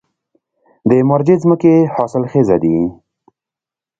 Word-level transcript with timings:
د 0.89 0.91
مارجې 1.09 1.35
ځمکې 1.43 1.73
حاصلخیزه 1.95 2.55
دي 2.63 2.77